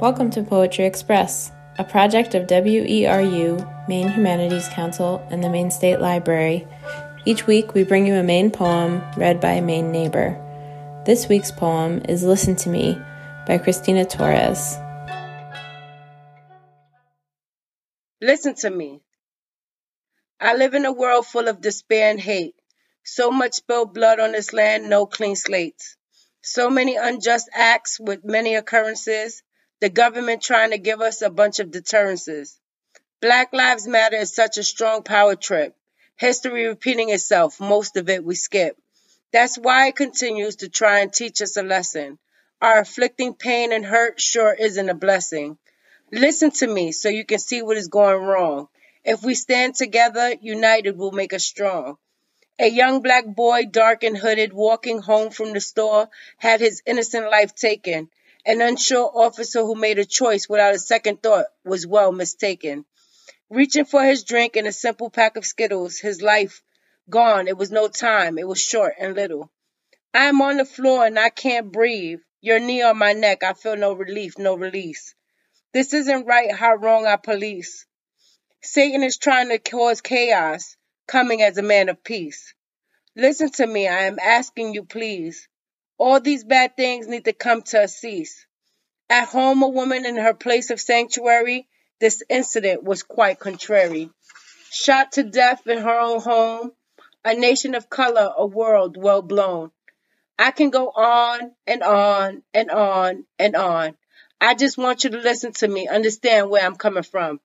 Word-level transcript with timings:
Welcome 0.00 0.30
to 0.30 0.44
Poetry 0.44 0.84
Express, 0.84 1.50
a 1.76 1.82
project 1.82 2.36
of 2.36 2.46
WERU, 2.46 3.88
Maine 3.88 4.08
Humanities 4.08 4.68
Council, 4.68 5.26
and 5.28 5.42
the 5.42 5.50
Maine 5.50 5.72
State 5.72 6.00
Library. 6.00 6.68
Each 7.24 7.48
week, 7.48 7.74
we 7.74 7.82
bring 7.82 8.06
you 8.06 8.14
a 8.14 8.22
Maine 8.22 8.52
poem 8.52 9.02
read 9.16 9.40
by 9.40 9.54
a 9.54 9.60
Maine 9.60 9.90
neighbor. 9.90 10.38
This 11.04 11.28
week's 11.28 11.50
poem 11.50 12.02
is 12.08 12.22
Listen 12.22 12.54
to 12.54 12.68
Me 12.68 12.96
by 13.44 13.58
Christina 13.58 14.04
Torres. 14.04 14.76
Listen 18.20 18.54
to 18.54 18.70
me. 18.70 19.00
I 20.38 20.54
live 20.54 20.74
in 20.74 20.84
a 20.84 20.92
world 20.92 21.26
full 21.26 21.48
of 21.48 21.60
despair 21.60 22.08
and 22.08 22.20
hate. 22.20 22.54
So 23.02 23.32
much 23.32 23.54
spilled 23.54 23.94
blood 23.94 24.20
on 24.20 24.30
this 24.30 24.52
land, 24.52 24.88
no 24.88 25.06
clean 25.06 25.34
slates. 25.34 25.96
So 26.40 26.70
many 26.70 26.94
unjust 26.94 27.50
acts 27.52 27.98
with 27.98 28.24
many 28.24 28.54
occurrences. 28.54 29.42
The 29.80 29.88
government 29.90 30.42
trying 30.42 30.70
to 30.70 30.78
give 30.78 31.00
us 31.00 31.22
a 31.22 31.30
bunch 31.30 31.60
of 31.60 31.70
deterrences. 31.70 32.58
Black 33.20 33.52
Lives 33.52 33.86
Matter 33.86 34.16
is 34.16 34.34
such 34.34 34.58
a 34.58 34.64
strong 34.64 35.04
power 35.04 35.36
trip. 35.36 35.76
History 36.16 36.66
repeating 36.66 37.10
itself, 37.10 37.60
most 37.60 37.96
of 37.96 38.08
it 38.08 38.24
we 38.24 38.34
skip. 38.34 38.76
That's 39.32 39.56
why 39.56 39.86
it 39.86 39.96
continues 39.96 40.56
to 40.56 40.68
try 40.68 40.98
and 40.98 41.12
teach 41.12 41.40
us 41.42 41.56
a 41.56 41.62
lesson. 41.62 42.18
Our 42.60 42.80
afflicting 42.80 43.34
pain 43.34 43.72
and 43.72 43.84
hurt 43.84 44.20
sure 44.20 44.52
isn't 44.52 44.88
a 44.88 44.94
blessing. 44.94 45.58
Listen 46.10 46.50
to 46.50 46.66
me 46.66 46.90
so 46.90 47.08
you 47.08 47.24
can 47.24 47.38
see 47.38 47.62
what 47.62 47.76
is 47.76 47.86
going 47.86 48.20
wrong. 48.20 48.68
If 49.04 49.22
we 49.22 49.36
stand 49.36 49.76
together, 49.76 50.34
united 50.40 50.96
we'll 50.96 51.12
make 51.12 51.32
us 51.32 51.44
strong. 51.44 51.98
A 52.58 52.68
young 52.68 53.00
black 53.02 53.26
boy, 53.26 53.66
dark 53.66 54.02
and 54.02 54.18
hooded, 54.18 54.52
walking 54.52 55.00
home 55.00 55.30
from 55.30 55.52
the 55.52 55.60
store, 55.60 56.08
had 56.38 56.58
his 56.60 56.82
innocent 56.84 57.30
life 57.30 57.54
taken. 57.54 58.10
An 58.48 58.62
unsure 58.62 59.10
officer 59.14 59.60
who 59.60 59.74
made 59.74 59.98
a 59.98 60.06
choice 60.06 60.48
without 60.48 60.74
a 60.74 60.78
second 60.78 61.22
thought 61.22 61.44
was 61.66 61.86
well 61.86 62.12
mistaken. 62.12 62.86
Reaching 63.50 63.84
for 63.84 64.02
his 64.02 64.24
drink 64.24 64.56
and 64.56 64.66
a 64.66 64.72
simple 64.72 65.10
pack 65.10 65.36
of 65.36 65.44
Skittles, 65.44 65.98
his 65.98 66.22
life 66.22 66.62
gone. 67.10 67.46
It 67.46 67.58
was 67.58 67.70
no 67.70 67.88
time. 67.88 68.38
It 68.38 68.48
was 68.48 68.58
short 68.58 68.94
and 68.98 69.14
little. 69.14 69.52
I 70.14 70.24
am 70.24 70.40
on 70.40 70.56
the 70.56 70.64
floor 70.64 71.04
and 71.04 71.18
I 71.18 71.28
can't 71.28 71.70
breathe. 71.70 72.20
Your 72.40 72.58
knee 72.58 72.80
on 72.80 72.96
my 72.96 73.12
neck. 73.12 73.42
I 73.42 73.52
feel 73.52 73.76
no 73.76 73.92
relief, 73.92 74.38
no 74.38 74.54
release. 74.54 75.14
This 75.74 75.92
isn't 75.92 76.24
right. 76.24 76.50
How 76.50 76.74
wrong 76.74 77.04
I 77.04 77.16
police. 77.16 77.84
Satan 78.62 79.02
is 79.02 79.18
trying 79.18 79.50
to 79.50 79.58
cause 79.58 80.00
chaos, 80.00 80.74
coming 81.06 81.42
as 81.42 81.58
a 81.58 81.62
man 81.62 81.90
of 81.90 82.02
peace. 82.02 82.54
Listen 83.14 83.50
to 83.50 83.66
me. 83.66 83.86
I 83.88 84.04
am 84.04 84.18
asking 84.18 84.72
you, 84.72 84.84
please. 84.84 85.46
All 85.98 86.20
these 86.20 86.44
bad 86.44 86.76
things 86.76 87.08
need 87.08 87.24
to 87.24 87.32
come 87.32 87.62
to 87.62 87.82
a 87.82 87.88
cease. 87.88 88.46
At 89.10 89.28
home, 89.28 89.62
a 89.62 89.68
woman 89.68 90.06
in 90.06 90.16
her 90.16 90.32
place 90.32 90.70
of 90.70 90.80
sanctuary, 90.80 91.66
this 91.98 92.22
incident 92.28 92.84
was 92.84 93.02
quite 93.02 93.40
contrary. 93.40 94.10
Shot 94.70 95.12
to 95.12 95.24
death 95.24 95.66
in 95.66 95.78
her 95.78 95.98
own 95.98 96.20
home, 96.20 96.72
a 97.24 97.34
nation 97.34 97.74
of 97.74 97.90
color, 97.90 98.32
a 98.36 98.46
world 98.46 98.96
well 98.96 99.22
blown. 99.22 99.72
I 100.38 100.52
can 100.52 100.70
go 100.70 100.88
on 100.88 101.52
and 101.66 101.82
on 101.82 102.42
and 102.54 102.70
on 102.70 103.24
and 103.38 103.56
on. 103.56 103.96
I 104.40 104.54
just 104.54 104.78
want 104.78 105.02
you 105.02 105.10
to 105.10 105.18
listen 105.18 105.52
to 105.54 105.66
me, 105.66 105.88
understand 105.88 106.48
where 106.48 106.64
I'm 106.64 106.76
coming 106.76 107.02
from. 107.02 107.40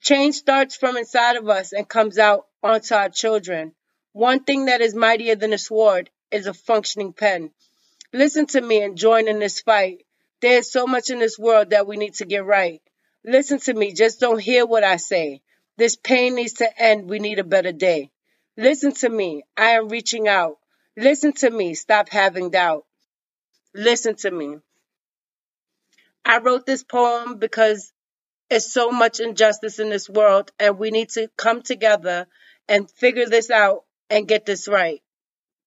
Change 0.00 0.36
starts 0.36 0.74
from 0.74 0.96
inside 0.96 1.36
of 1.36 1.48
us 1.50 1.72
and 1.72 1.86
comes 1.86 2.18
out 2.18 2.46
onto 2.62 2.94
our 2.94 3.10
children. 3.10 3.74
One 4.12 4.42
thing 4.42 4.66
that 4.66 4.80
is 4.80 4.94
mightier 4.94 5.34
than 5.34 5.52
a 5.52 5.58
sword 5.58 6.08
is 6.30 6.46
a 6.46 6.54
functioning 6.54 7.12
pen. 7.12 7.50
Listen 8.14 8.46
to 8.46 8.60
me 8.60 8.80
and 8.80 8.96
join 8.96 9.26
in 9.26 9.40
this 9.40 9.60
fight. 9.60 10.06
There 10.40 10.58
is 10.58 10.70
so 10.70 10.86
much 10.86 11.10
in 11.10 11.18
this 11.18 11.36
world 11.36 11.70
that 11.70 11.88
we 11.88 11.96
need 11.96 12.14
to 12.14 12.24
get 12.24 12.44
right. 12.44 12.80
Listen 13.24 13.58
to 13.58 13.74
me, 13.74 13.92
just 13.92 14.20
don't 14.20 14.38
hear 14.38 14.64
what 14.64 14.84
I 14.84 14.98
say. 14.98 15.42
This 15.78 15.96
pain 15.96 16.36
needs 16.36 16.52
to 16.54 16.80
end. 16.80 17.10
We 17.10 17.18
need 17.18 17.40
a 17.40 17.44
better 17.44 17.72
day. 17.72 18.12
Listen 18.56 18.92
to 18.94 19.08
me. 19.08 19.42
I 19.56 19.70
am 19.70 19.88
reaching 19.88 20.28
out. 20.28 20.58
Listen 20.96 21.32
to 21.32 21.50
me. 21.50 21.74
Stop 21.74 22.08
having 22.08 22.50
doubt. 22.50 22.84
Listen 23.74 24.14
to 24.18 24.30
me. 24.30 24.58
I 26.24 26.38
wrote 26.38 26.66
this 26.66 26.84
poem 26.84 27.38
because 27.38 27.92
there's 28.48 28.72
so 28.72 28.92
much 28.92 29.18
injustice 29.18 29.80
in 29.80 29.90
this 29.90 30.08
world, 30.08 30.52
and 30.60 30.78
we 30.78 30.92
need 30.92 31.08
to 31.10 31.28
come 31.36 31.62
together 31.62 32.28
and 32.68 32.88
figure 32.88 33.26
this 33.26 33.50
out 33.50 33.82
and 34.08 34.28
get 34.28 34.46
this 34.46 34.68
right. 34.68 35.02